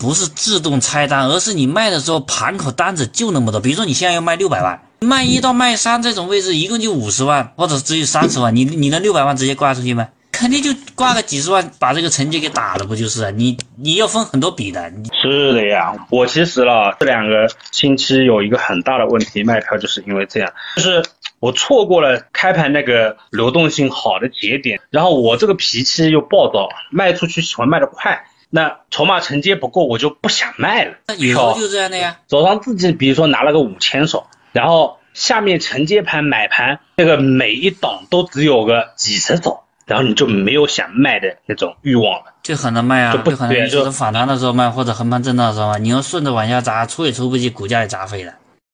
[0.00, 3.60] 不是自动拆单，而是你卖的时候盘口单子就那么多。
[3.60, 10.08] 比如说你现在要卖六百万，卖一到卖三这种位置一共就五十万，或者只有三十万，你你那六百万直接挂出去吗？
[10.32, 13.30] 肯定就挂个几十万，把这个成绩给打了，不就是啊？
[13.30, 14.90] 你你要分很多笔的。
[15.20, 21.04] 是的呀，我其实了这两个星期有一个很大的问题，卖票就是因为这样，就是
[21.40, 30.94] 我错过了开盘那个流动性好的节点，然后我这个脾气又暴躁，卖出去喜欢卖的快，那筹码承接不够，我就不想卖了。
[31.06, 39.64] 那有时候就这样的呀，手上自己比如说拿了个五千手，然后下面承接盘买盘，那个每一档都只有个几十手。
[39.86, 43.66] 然后你就没有想卖的那种欲望了，就很难卖啊，就不很难。
[43.66, 48.32] 你是反弹的时候卖，或者横盘震荡的时候卖，你要顺着往下砸，出也出不去，股价也砸飞了。